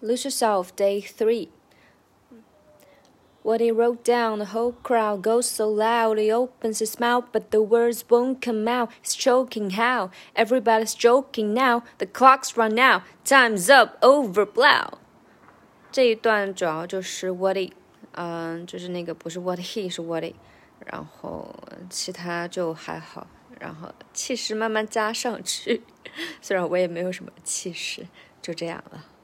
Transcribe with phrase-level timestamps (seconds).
[0.00, 1.48] Lose yourself, day three.
[3.42, 6.18] What he wrote down, the whole crowd goes so loud.
[6.18, 8.90] He opens his mouth, but the words won't come out.
[9.00, 10.10] He's choking how?
[10.36, 11.82] Everybody's joking now.
[11.96, 13.02] The clock's run out.
[13.24, 14.98] Time's up, over, blow.
[15.90, 17.72] 这一段主要就是 what what
[19.60, 20.34] he 是 what he，
[20.84, 21.54] 然后
[21.88, 23.26] 其他就还好，
[23.58, 25.82] 然后气势慢慢加上去。
[26.42, 28.06] 虽然我也没有什么气势，
[28.42, 29.06] 就这样了。